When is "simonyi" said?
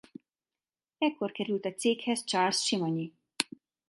2.65-3.13